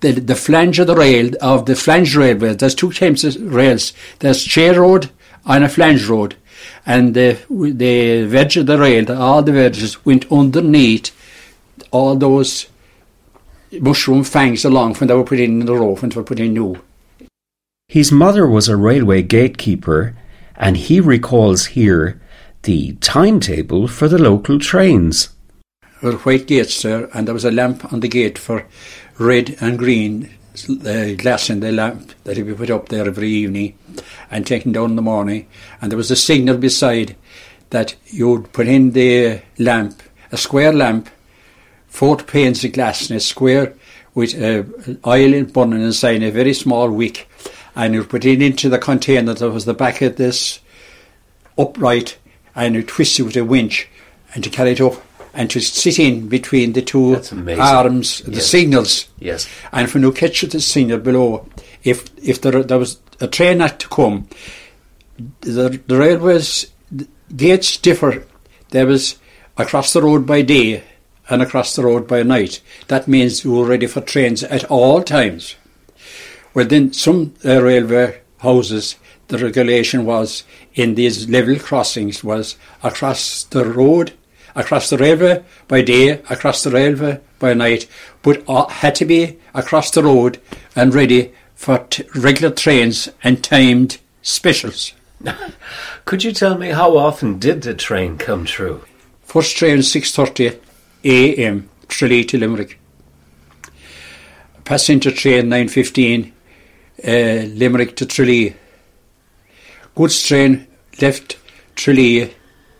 [0.00, 2.54] the the flange of the rail of the flange railway.
[2.54, 3.92] There's two types of rails.
[4.18, 5.10] There's chair road
[5.46, 6.36] and a flange road,
[6.84, 11.12] and the the wedge of the rail, all the wedges went underneath
[11.90, 12.68] all those
[13.80, 16.52] mushroom fangs along when they were put in the row when they were put in
[16.52, 16.80] new.
[17.88, 20.14] His mother was a railway gatekeeper,
[20.56, 22.20] and he recalls here
[22.62, 25.30] the timetable for the local trains.
[26.02, 28.66] were white gates there, and there was a lamp on the gate for
[29.18, 30.30] red and green
[30.68, 33.78] uh, glass in the lamp that would be put up there every evening
[34.30, 35.46] and taken down in the morning.
[35.80, 37.16] And there was a signal beside
[37.70, 41.08] that you'd put in the lamp, a square lamp,
[41.86, 43.74] four panes of glass in a square
[44.14, 44.64] with uh,
[45.06, 47.28] oil burning inside a very small wick,
[47.76, 50.60] and you would put it into the container that was the back of this
[51.56, 52.18] upright,
[52.58, 53.88] and to twist it with a winch,
[54.34, 57.14] and to carry it up and to sit in between the two
[57.60, 59.08] arms, the signals.
[59.20, 59.48] Yes.
[59.72, 61.48] And when you catch the signal below,
[61.84, 64.28] if if there, there was a train had to come,
[65.40, 68.24] the, the railways the gates differ.
[68.70, 69.18] There was
[69.56, 70.82] across the road by day
[71.28, 72.60] and across the road by night.
[72.88, 75.56] That means you were ready for trains at all times.
[76.54, 78.96] Well, then some uh, railway houses,
[79.28, 80.44] the regulation was
[80.78, 84.12] in these level crossings was across the road,
[84.54, 87.88] across the river by day, across the railway by night,
[88.22, 90.40] but had to be across the road
[90.76, 94.92] and ready for t- regular trains and timed specials.
[96.04, 98.84] Could you tell me how often did the train come through?
[99.24, 100.58] First train 6.30
[101.04, 101.68] a.m.
[101.88, 102.78] Tralee to Limerick.
[104.64, 106.32] Passenger train 9.15
[107.04, 108.54] uh, Limerick to Tralee.
[109.98, 110.68] Goods train
[111.02, 111.38] left
[111.74, 112.32] Tralee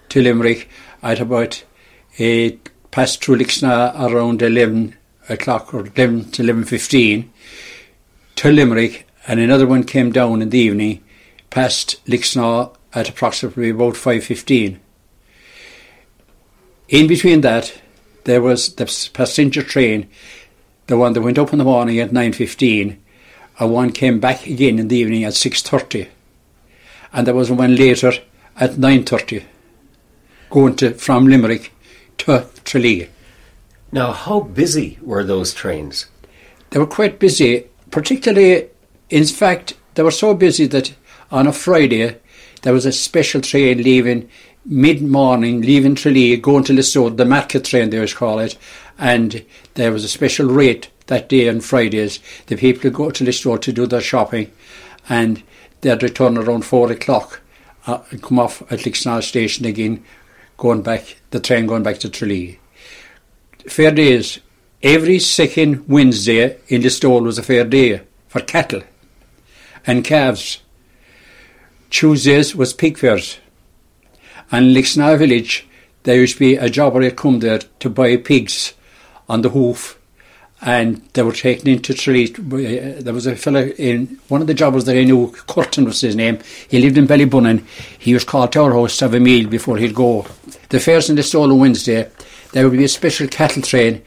[0.08, 0.68] to Limerick
[1.02, 1.64] at about
[2.20, 2.50] uh,
[2.92, 4.96] past through Lixnaw around 11
[5.28, 7.28] o'clock or 11 to 11.15
[8.36, 11.02] to Limerick and another one came down in the evening
[11.50, 14.78] past Lixnaw at approximately about 5.15.
[16.88, 17.80] In between that,
[18.26, 20.08] there was the passenger train,
[20.86, 22.96] the one that went up in the morning at 9.15,
[23.58, 26.10] and one came back again in the evening at 6.30.
[27.12, 28.12] And there was one later
[28.56, 29.44] at 9.30,
[30.50, 31.72] going to, from Limerick
[32.18, 33.08] to Tralee.
[33.90, 36.06] Now, how busy were those trains?
[36.70, 38.68] They were quite busy, particularly,
[39.08, 40.94] in fact, they were so busy that
[41.30, 42.16] on a Friday
[42.62, 44.28] there was a special train leaving
[44.64, 48.58] mid morning, leaving Tralee, going to Listowel, the market train they always call it,
[48.98, 49.44] and
[49.74, 52.20] there was a special rate that day on Fridays.
[52.46, 54.52] The people would go to Listowel to do their shopping,
[55.08, 55.42] and
[55.80, 57.40] they'd return around four o'clock
[57.86, 60.04] uh, and come off at Lixnaw station again,
[60.56, 62.58] going back, the train going back to Tralee.
[63.66, 64.40] Fair days.
[64.82, 68.82] Every second Wednesday in Listowel was a fair day for cattle
[69.86, 70.62] and calves.
[71.90, 73.38] Tuesdays was pig fairs.
[74.52, 75.66] And Lixnaw village,
[76.04, 78.74] there used to be a jobber that come there to buy pigs
[79.28, 79.97] on the hoof.
[80.60, 82.34] And they were taken into Tralee.
[82.34, 86.00] Uh, There was a fellow in one of the jobbers that I knew, Curtin was
[86.00, 86.40] his name.
[86.68, 87.64] He lived in Ballybunion.
[87.98, 90.26] He was called to our house to have a meal before he'd go.
[90.70, 92.10] The fairs in Listowel on Wednesday,
[92.52, 94.02] there would be a special cattle train.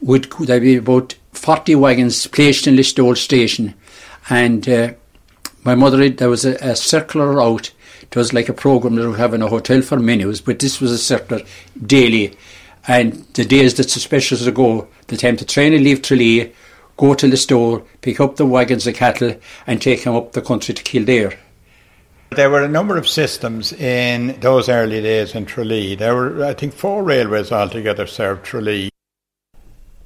[0.00, 3.74] Would there'd be about forty wagons placed in Listowel station,
[4.30, 4.94] and uh,
[5.64, 7.72] my mother there was a, a circular route.
[8.00, 10.80] It was like a program that we have in a hotel for menus, but this
[10.80, 11.42] was a circular
[11.84, 12.38] daily.
[12.90, 16.52] And the days that the specials would go, the time to train and leave Tralee,
[16.96, 19.36] go to Listowel, pick up the wagons of cattle,
[19.68, 21.38] and take them up the country to Kildare.
[22.32, 25.94] There were a number of systems in those early days in Tralee.
[25.94, 28.90] There were, I think, four railways altogether served Tralee.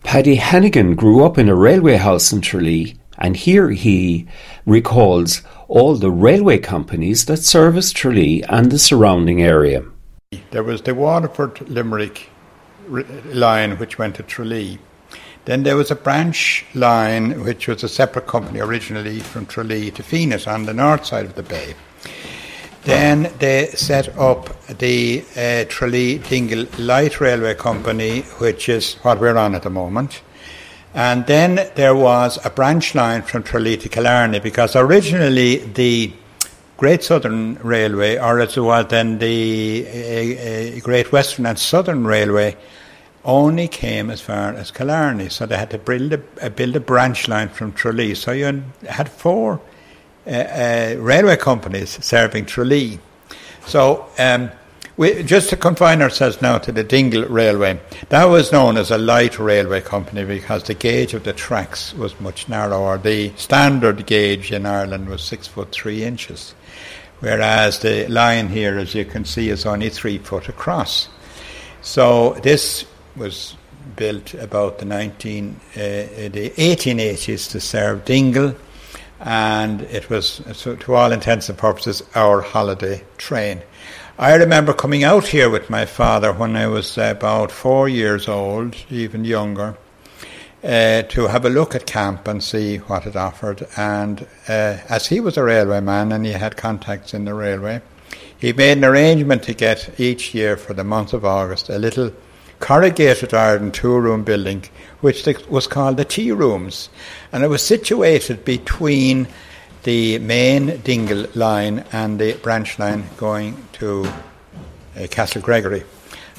[0.03, 4.29] Paddy Hannigan grew up in a railway house in Tralee, and here he
[4.67, 9.83] recalls all the railway companies that service Tralee and the surrounding area.
[10.51, 12.34] There was the Waterford Limerick r-
[12.89, 14.79] line, which went to Tralee.
[15.45, 20.03] Then there was a branch line, which was a separate company originally from Tralee to
[20.03, 21.75] Fenit on the north side of the bay.
[22.85, 29.37] Then they set up the uh, Tralee Dingle Light Railway Company, which is what we're
[29.37, 30.23] on at the moment.
[30.95, 36.13] And then there was a branch line from Tralee to Killarney because originally the
[36.77, 42.05] Great Southern Railway, or as it was then the uh, uh, Great Western and Southern
[42.07, 42.57] Railway,
[43.25, 45.29] only came as far as Killarney.
[45.29, 48.15] So they had to build a, build a branch line from Tralee.
[48.15, 49.61] So you had four
[50.27, 52.99] uh, uh, railway companies serving Tralee.
[53.67, 54.51] So um,
[54.97, 57.81] we, just to confine ourselves now to the Dingle Railway,
[58.11, 62.19] that was known as a light railway company because the gauge of the tracks was
[62.21, 62.99] much narrower.
[62.99, 66.55] The standard gauge in Ireland was six foot three inches,
[67.19, 71.09] whereas the line here, as you can see, is only three foot across.
[71.83, 72.85] So this
[73.17, 73.57] was
[73.97, 78.55] built about the 19, uh, the 1880s to serve Dingle,
[79.21, 83.63] and it was, to all intents and purposes, our holiday train.
[84.17, 88.77] I remember coming out here with my father when I was about four years old,
[88.89, 89.77] even younger,
[90.63, 93.67] uh, to have a look at camp and see what it offered.
[93.77, 97.83] And uh, as he was a railway man and he had contacts in the railway,
[98.39, 102.13] he made an arrangement to get each year for the month of August a little
[102.61, 104.63] corrugated iron two room building,
[105.01, 106.89] which was called the tea rooms.
[107.33, 109.27] And it was situated between
[109.85, 114.07] the main Dingle line and the branch line going to
[114.97, 115.85] uh, Castle Gregory.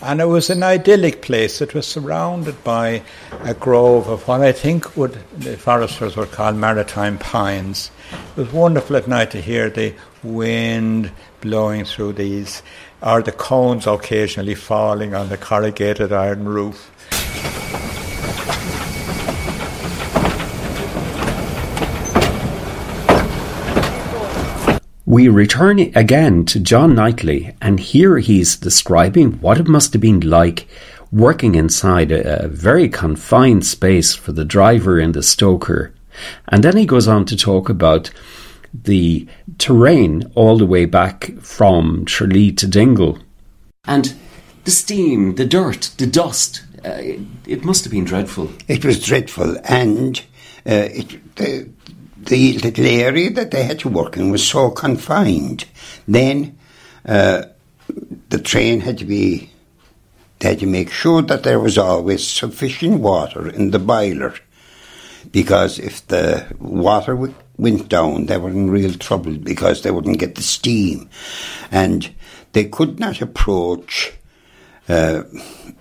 [0.02, 1.62] And it was an idyllic place.
[1.62, 3.02] It was surrounded by
[3.43, 7.91] a grove of what I think would the foresters would call maritime pines.
[8.36, 12.62] It was wonderful at night to hear the wind blowing through these,
[13.02, 16.91] or the cones occasionally falling on the corrugated iron roof.
[25.16, 30.20] We return again to John Knightley, and here he's describing what it must have been
[30.20, 30.68] like
[31.09, 35.93] working inside a, a, very confined space for the driver and the stoker.
[36.49, 38.11] And then he goes on to talk about
[38.74, 39.26] the
[39.57, 43.18] terrain all the way back from Tralee to Dingle.
[43.86, 44.16] And
[44.66, 48.51] the steam, the dirt, the dust, uh, it, it, must have been dreadful.
[48.68, 50.20] It was dreadful, and
[50.66, 51.70] uh, it, the,
[52.26, 55.65] the little area that they had to work in was so confined.
[56.07, 56.57] Then
[57.05, 57.43] uh,
[58.30, 59.51] the train had to be,
[60.39, 64.36] they had to make sure that there was always sufficient water in the boiler.
[65.32, 70.36] Because if the water went down, they were in real trouble because they wouldn't get
[70.36, 71.09] the steam.
[71.71, 72.13] And
[72.53, 74.13] they could not approach
[74.88, 75.23] uh,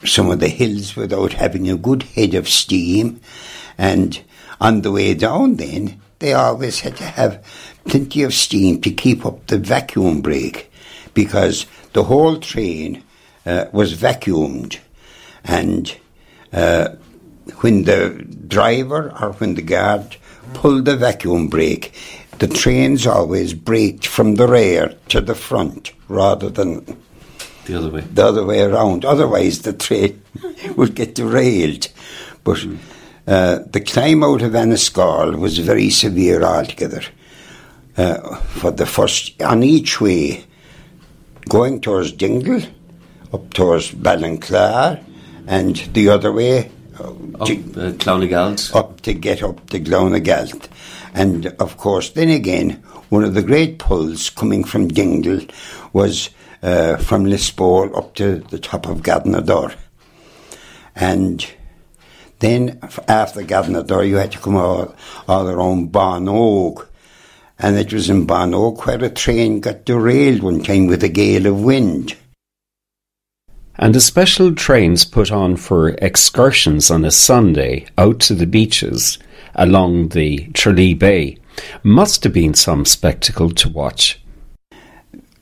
[0.05, 3.21] some of the hills without having a good head of steam.
[3.77, 4.21] And
[4.61, 7.45] on the way down, then, they always had to have
[7.87, 10.71] plenty of steam to keep up the vacuum brake
[11.13, 13.03] because the whole train
[13.47, 14.79] uh, was vacuumed.
[15.45, 15.95] And
[16.53, 16.91] uh,
[17.61, 20.17] when the driver or when the guard
[20.55, 21.95] pulled the vacuum brake,
[22.39, 26.85] the trains always braked from the rear to the front rather than
[27.67, 28.01] the other way.
[28.03, 29.05] The other way around.
[29.05, 30.23] Otherwise, the train
[30.77, 31.89] would get derailed.
[32.43, 32.79] But mm.
[33.27, 37.03] Uh, the climb out of Annascaul was very severe altogether.
[37.97, 40.45] Uh, for the first, on each way,
[41.49, 42.61] going towards Dingle,
[43.33, 45.03] up towards Ballinclare,
[45.47, 47.93] and the other way, uh, up uh,
[48.75, 50.69] Up to get up to Clownagalt.
[51.15, 55.41] And of course, then again, one of the great pulls coming from Dingle
[55.93, 56.31] was
[56.63, 59.75] uh, from Lispole up to the top of Garrynadur.
[60.97, 61.47] And
[62.41, 62.79] then
[63.09, 64.95] after Garrynadur, you had to come all,
[65.29, 66.29] all around Bon
[67.59, 71.47] And it was in Bon where a train got derailed one time with a gale
[71.47, 72.17] of wind.
[73.77, 79.19] And the special trains put on for excursions on a Sunday out to the beaches
[79.55, 81.39] along the Tralee Bay
[81.83, 84.21] must have been some spectacle to watch.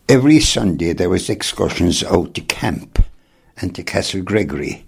[0.09, 3.05] Every Sunday there was excursions out to camp
[3.59, 4.87] and to Castle Gregory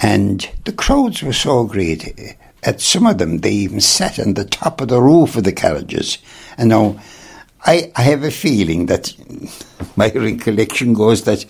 [0.00, 2.36] and the crowds were so great.
[2.62, 5.52] At some of them, they even sat on the top of the roof of the
[5.52, 6.18] carriages.
[6.56, 7.00] And now,
[7.64, 9.14] I, I have a feeling that
[9.96, 11.44] my recollection goes that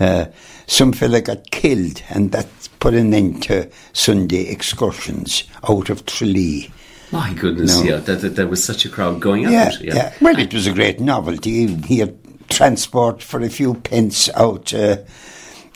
[0.00, 0.26] uh,
[0.66, 2.48] some fella got killed, and that
[2.80, 6.72] put an end to Sunday excursions out of Tralee.
[7.12, 7.84] My goodness, no.
[7.84, 9.80] yeah, that, that there was such a crowd going yeah, out.
[9.80, 9.94] Yeah.
[9.94, 11.66] yeah, well, it was a great novelty.
[11.76, 14.98] He had transport for a few pence out, uh,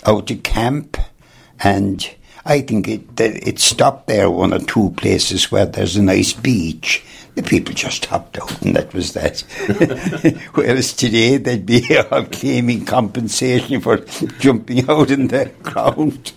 [0.04, 0.96] out to camp,
[1.60, 2.14] and
[2.48, 7.04] I think it it stopped there one or two places where there's a nice beach.
[7.34, 9.40] The people just hopped out, and that was that.
[10.54, 11.86] Whereas today they'd be
[12.32, 13.98] claiming compensation for
[14.40, 16.32] jumping out in the ground.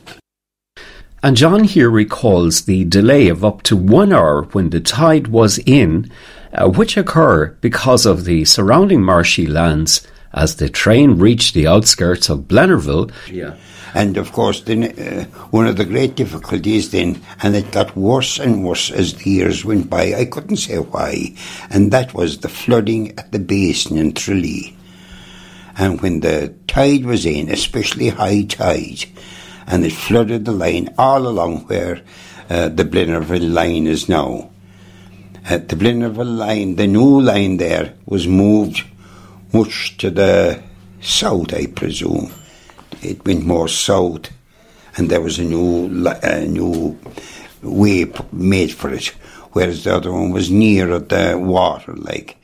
[1.23, 5.59] And John here recalls the delay of up to one hour when the tide was
[5.65, 6.11] in,
[6.51, 12.29] uh, which occurred because of the surrounding marshy lands as the train reached the outskirts
[12.29, 13.11] of Blennerville.
[13.31, 13.55] Yeah.
[13.93, 18.39] And of course, then, uh, one of the great difficulties then, and it got worse
[18.39, 21.33] and worse as the years went by, I couldn't say why,
[21.69, 24.75] and that was the flooding at the basin in Tralee.
[25.77, 29.05] And when the tide was in, especially high tide,
[29.67, 32.01] and it flooded the line all along where
[32.49, 34.49] uh, the Blennerville line is now.
[35.49, 38.83] Uh, the Blennerville line, the new line there, was moved
[39.53, 40.61] much to the
[41.01, 42.31] south, I presume
[43.01, 44.29] it went more south,
[44.97, 46.97] and there was a new a new
[47.61, 49.07] way made for it,
[49.51, 52.37] whereas the other one was nearer the water, like.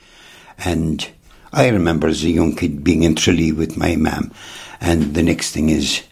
[0.57, 1.07] And
[1.53, 4.31] I remember as a young kid being in Tralee with my mam,
[4.81, 6.03] and the next thing is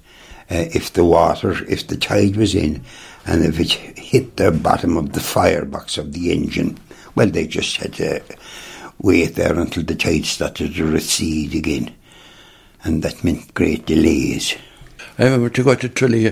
[0.52, 2.84] uh, if the water, if the tide was in,
[3.26, 6.78] and if it hit the bottom of the firebox of the engine,
[7.16, 8.22] well, they just had to
[9.00, 11.94] wait there until the tide started to recede again,
[12.86, 14.56] and that meant great delays.
[15.18, 16.32] I remember to go to Tralee uh,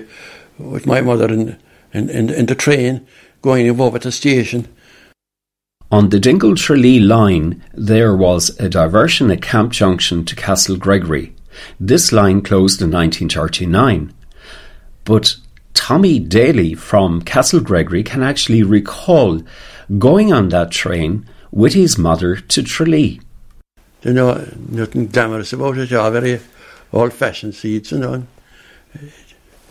[0.57, 1.59] with my mother in,
[1.91, 3.05] in, in, in the train,
[3.41, 4.67] going over to the station.
[5.91, 11.35] On the Dingle Tralee line, there was a diversion at Camp Junction to Castle Gregory.
[11.79, 14.13] This line closed in 1939.
[15.05, 15.35] But
[15.73, 19.41] Tommy Daly from Castle Gregory can actually recall
[19.97, 23.19] going on that train with his mother to Tralee.
[24.03, 26.39] You know, nothing glamorous about it, yeah, very
[26.91, 28.27] old fashioned seats and on.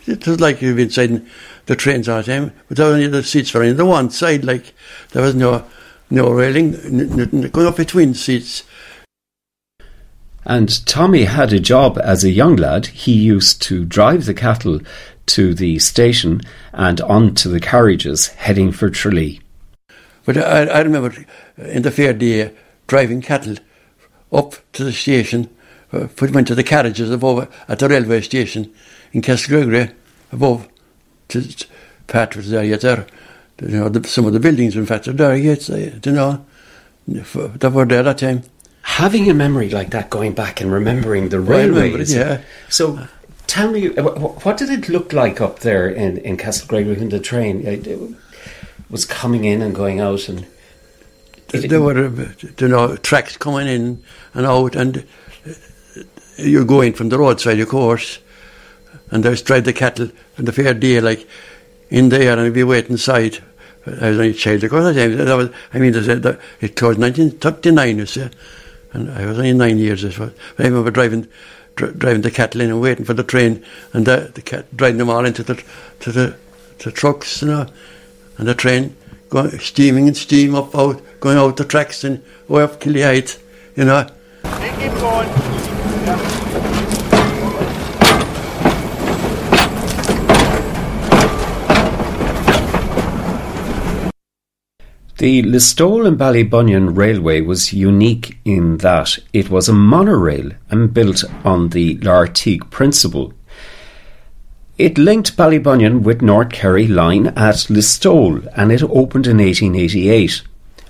[0.05, 1.25] It was like you've been inside
[1.65, 4.73] the trains all the time, but only the seats were on the one side, like
[5.11, 5.65] there was no
[6.09, 8.63] no railing, nothing going up between seats.
[10.45, 12.87] And Tommy had a job as a young lad.
[12.87, 14.81] He used to drive the cattle
[15.27, 16.41] to the station
[16.73, 19.39] and on to the carriages heading for Tralee.
[20.25, 21.13] But I, I remember
[21.57, 22.51] in the fair day
[22.87, 23.55] driving cattle
[24.33, 25.49] up to the station,
[25.91, 28.73] uh, put into the carriages above at the railway station
[29.11, 29.91] in Gregory,
[30.31, 30.67] above
[31.29, 31.43] to
[32.07, 33.05] Patrick's area there.
[33.61, 36.45] You know, the, some of the buildings, in fact, are there yet, you know,
[37.07, 38.43] that were there that time.
[38.81, 42.13] Having a memory like that, going back and remembering the railways.
[42.13, 42.41] yeah.
[42.69, 43.07] So
[43.47, 47.19] tell me, what did it look like up there in, in Castle Gregory when the
[47.19, 47.87] train it
[48.89, 50.27] was coming in and going out?
[50.27, 50.45] And
[51.53, 55.05] there were, uh, you know, tracks coming in and out, and
[55.47, 56.01] uh,
[56.37, 58.19] you're going from the roadside, of course,
[59.11, 61.27] and there's drive the cattle and the fair day, like
[61.89, 63.43] in there, and be waiting inside.
[63.85, 64.95] I was only a child, of course.
[64.95, 68.29] That was, I mean, it closed 1939, you see,
[68.93, 70.03] and I was only nine years.
[70.19, 71.27] I remember driving
[71.75, 74.97] dr- driving the cattle in and waiting for the train, and the, the cat, driving
[74.97, 75.61] them all into the
[75.99, 76.35] to the
[76.79, 77.67] to trucks, you know,
[78.37, 78.95] and the train
[79.33, 83.39] going steaming and steam up out, going out the tracks and way up Killy Heights,
[83.75, 84.07] you know.
[84.43, 85.27] Keep going.
[86.05, 86.43] Yeah.
[95.17, 101.23] The Listowel and Ballybunion Railway was unique in that it was a monorail and built
[101.45, 103.33] on the Lartigue principle.
[104.77, 110.41] It linked Ballybunion with North Kerry line at Listowel and it opened in 1888.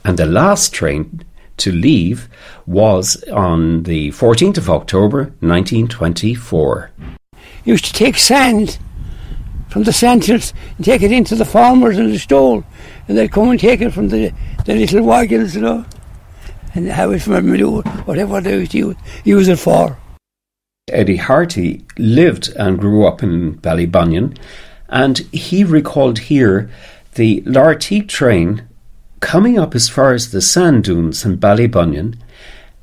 [0.06, 1.22] And the last train
[1.58, 2.30] to leave
[2.66, 6.92] was on the 14th of October 1924.
[7.66, 8.78] Used to take sand
[9.68, 12.64] from the sandhills and take it into the farmers in the Listowel
[13.10, 14.32] and they'd come and take it from the,
[14.66, 15.86] the little wagons, you know,
[16.74, 19.98] and have it a manure, whatever they used to use it for.
[20.90, 24.38] Eddie Harty lived and grew up in Ballybunion,
[24.90, 26.70] and he recalled here
[27.16, 28.68] the Lartigue train
[29.22, 32.18] coming up as far as the sand dunes in Ballybunion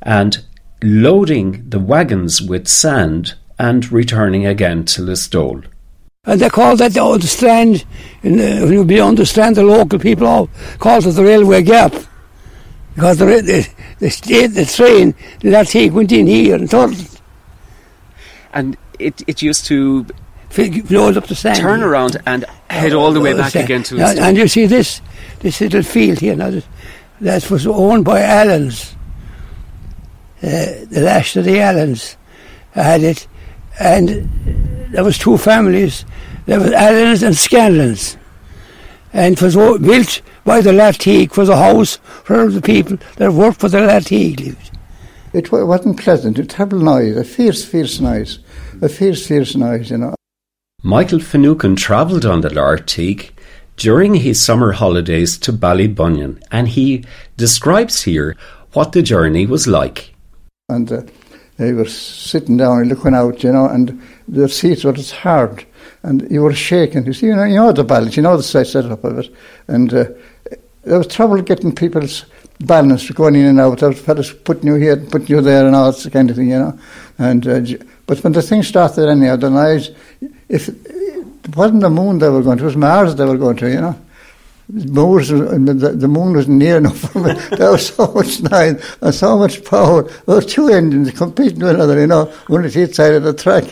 [0.00, 0.42] and
[0.82, 5.66] loading the wagons with sand and returning again to Listowel.
[6.24, 7.84] And uh, they call that the, the strand,
[8.22, 10.48] when you beyond the strand, the local people all
[10.78, 11.92] called it the railway gap.
[12.94, 17.19] Because the, the, the, the train, the Lartigue went in here and turned.
[18.52, 20.06] And it, it used to
[20.90, 21.58] load up the sand.
[21.58, 25.00] Turn around and head all the way back again to now, And you see this,
[25.40, 26.60] this little field here, now
[27.20, 28.94] that was owned by Allens.
[30.42, 32.16] Uh, the last of the Allens
[32.72, 33.26] had it,
[33.78, 36.04] and there was two families.
[36.46, 38.16] There was Allens and Scanlons.
[39.12, 43.60] And it was built by the Lartigue for the house for the people that worked
[43.60, 44.69] for the Lartigue lived.
[45.32, 46.38] It wasn't pleasant.
[46.38, 48.40] A terrible noise, a fierce, fierce noise.
[48.82, 50.14] A fierce, fierce noise, you know.
[50.82, 53.30] Michael Finucane travelled on the Lartigue
[53.76, 57.04] during his summer holidays to Ballybunion, and he
[57.36, 58.36] describes here
[58.72, 60.14] what the journey was like.
[60.68, 61.02] And uh,
[61.58, 65.64] they were sitting down and looking out, you know, and the seats were just hard,
[66.02, 67.06] and you were shaking.
[67.06, 69.34] You see, you know, you know the balance, you know the size setup of it,
[69.68, 70.04] and uh,
[70.82, 72.24] there was trouble getting people's
[72.60, 73.78] balance going in and out.
[73.78, 76.50] There was fellas putting you here, putting you there, and all that kind of thing,
[76.50, 76.78] you know.
[77.18, 77.60] And uh,
[78.06, 79.90] but when the thing started, anyhow, the noise,
[80.48, 83.56] if it wasn't the moon they were going to, it was Mars they were going
[83.58, 84.00] to, you know.
[84.72, 87.32] Moors, the, the moon was near enough for me.
[87.56, 90.04] There was so much noise and so much power.
[90.04, 93.32] There were two engines competing with another, you know, one at each side of the
[93.32, 93.64] track.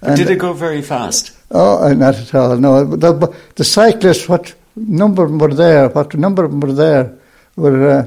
[0.00, 1.32] And did it go very fast?
[1.50, 2.56] Oh, not at all.
[2.56, 6.72] No, the, the cyclists, what number of them were there, what number of them were
[6.72, 7.18] there,
[7.56, 8.06] were uh,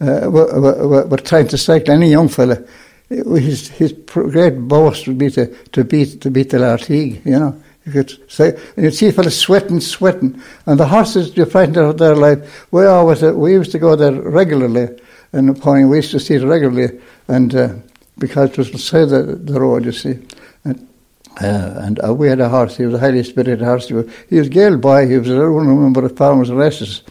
[0.00, 1.94] uh, were, were, were trying to cycle.
[1.94, 2.62] Any young fella,
[3.08, 7.62] his his great boast would be to, to beat to beat the Lartigue, you know.
[7.86, 11.96] You could say, and you'd see fellas sweating, sweating, and the horses you find out
[11.96, 12.70] their life.
[12.70, 15.00] We always uh, we used to go there regularly
[15.32, 15.88] in the point.
[15.88, 17.74] We used to see it regularly, and uh,
[18.18, 20.18] because it was beside the, the road, you see.
[20.64, 20.88] And,
[21.40, 22.76] uh, and uh, we had a horse.
[22.76, 23.88] He was a highly spirited horse.
[23.88, 25.06] He was, he was boy.
[25.08, 27.02] He was a member of the farmers' races.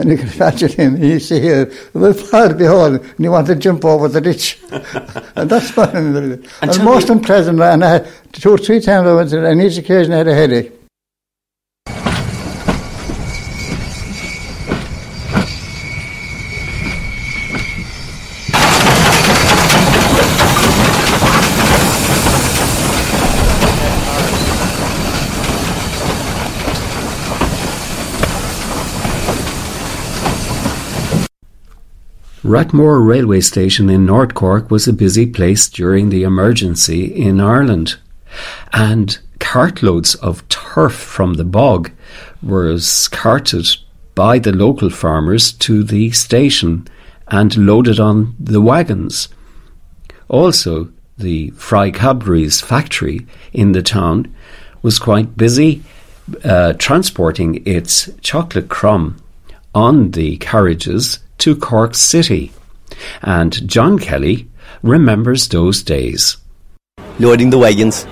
[0.00, 3.60] And you can imagine him, he see here, the fire behold, and he wanted to
[3.60, 4.58] jump over the ditch.
[5.36, 5.94] and that's fun.
[5.94, 9.76] And, and most unpleasant, and I had two or three times I went, and each
[9.76, 10.79] occasion I had a headache.
[32.50, 37.94] Rathmore railway station in North Cork was a busy place during the emergency in Ireland,
[38.72, 41.92] and cartloads of turf from the bog
[42.42, 43.68] was carted
[44.16, 46.88] by the local farmers to the station
[47.28, 49.28] and loaded on the wagons.
[50.26, 54.34] Also, the Fry Cadbury's factory in the town
[54.82, 55.84] was quite busy
[56.42, 59.22] uh, transporting its chocolate crumb
[59.72, 62.52] on the carriages to Cork City.
[63.22, 64.48] And John Kelly
[64.82, 66.36] remembers those days.
[67.18, 68.06] Loading the wagons.